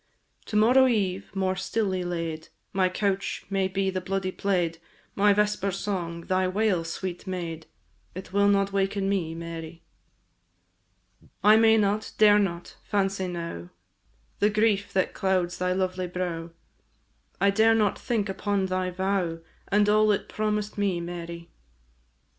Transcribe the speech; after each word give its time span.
To 0.45 0.55
morrow 0.55 0.87
eve, 0.87 1.29
more 1.35 1.55
stilly 1.55 2.03
laid, 2.03 2.47
My 2.73 2.89
couch 2.89 3.45
may 3.51 3.67
be 3.67 3.91
the 3.91 4.01
bloody 4.01 4.31
plaid, 4.31 4.79
My 5.13 5.31
vesper 5.31 5.69
song, 5.69 6.21
thy 6.21 6.47
wail, 6.47 6.83
sweet 6.83 7.27
maid! 7.27 7.67
It 8.15 8.33
will 8.33 8.47
not 8.47 8.73
waken 8.73 9.07
me, 9.07 9.35
Mary! 9.35 9.83
I 11.43 11.55
may 11.55 11.77
not, 11.77 12.13
dare 12.17 12.39
not, 12.39 12.77
fancy 12.83 13.27
now 13.27 13.69
The 14.39 14.49
grief 14.49 14.91
that 14.93 15.13
clouds 15.13 15.59
thy 15.59 15.71
lovely 15.71 16.07
brow, 16.07 16.49
I 17.39 17.51
dare 17.51 17.75
not 17.75 17.99
think 17.99 18.27
upon 18.27 18.65
thy 18.65 18.89
vow, 18.89 19.37
And 19.67 19.87
all 19.87 20.11
it 20.11 20.27
promised 20.27 20.79
me, 20.79 20.99
Mary. 20.99 21.51